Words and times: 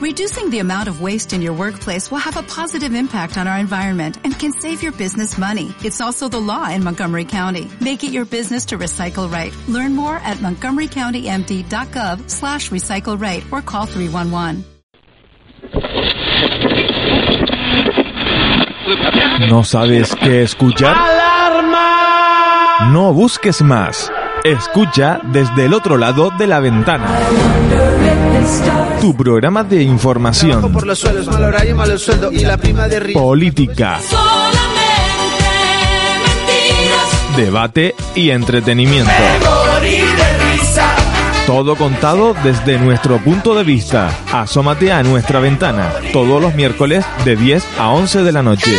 Reducing 0.00 0.48
the 0.48 0.60
amount 0.60 0.88
of 0.88 1.02
waste 1.02 1.34
in 1.34 1.42
your 1.42 1.52
workplace 1.52 2.10
will 2.10 2.24
have 2.24 2.38
a 2.38 2.42
positive 2.42 2.94
impact 2.94 3.36
on 3.36 3.46
our 3.46 3.58
environment 3.58 4.16
and 4.24 4.32
can 4.38 4.50
save 4.50 4.82
your 4.82 4.92
business 4.92 5.36
money. 5.36 5.74
It's 5.84 6.00
also 6.00 6.26
the 6.26 6.40
law 6.40 6.70
in 6.70 6.82
Montgomery 6.82 7.26
County. 7.26 7.70
Make 7.82 8.02
it 8.02 8.10
your 8.10 8.24
business 8.24 8.64
to 8.66 8.78
recycle 8.78 9.30
right. 9.30 9.54
Learn 9.68 9.94
more 9.94 10.16
at 10.16 10.38
montgomerycountymd.gov 10.38 12.30
slash 12.30 12.70
recycle 12.70 13.20
right 13.20 13.44
or 13.52 13.60
call 13.60 13.84
311. 13.84 14.64
¿No 19.50 19.64
sabes 19.64 20.16
qué 20.16 20.42
escuchar? 20.42 20.96
¡Alarma! 20.96 22.90
No 22.90 23.12
busques 23.12 23.60
más. 23.60 24.10
Escucha 24.44 25.20
desde 25.24 25.66
el 25.66 25.74
otro 25.74 25.96
lado 25.98 26.30
de 26.38 26.46
la 26.46 26.60
ventana. 26.60 27.06
Tu 29.00 29.14
programa 29.16 29.64
de 29.64 29.82
información, 29.82 30.72
Por 30.72 30.86
los 30.86 30.98
suelos, 30.98 31.26
mal 31.26 31.44
horario, 31.44 31.76
malo 31.76 31.98
sueldo 31.98 32.32
y 32.32 32.40
la 32.40 32.56
prima 32.56 32.88
de 32.88 33.00
río. 33.00 33.18
política, 33.18 33.98
debate 37.36 37.94
y 38.14 38.30
entretenimiento. 38.30 39.10
Todo 41.46 41.76
contado 41.76 42.34
desde 42.42 42.78
nuestro 42.78 43.18
punto 43.18 43.54
de 43.54 43.64
vista. 43.64 44.10
Asómate 44.32 44.92
a 44.92 45.02
nuestra 45.02 45.40
ventana 45.40 45.92
todos 46.12 46.40
los 46.40 46.54
miércoles 46.54 47.04
de 47.24 47.36
10 47.36 47.64
a 47.78 47.90
11 47.90 48.22
de 48.22 48.32
la 48.32 48.42
noche. 48.42 48.70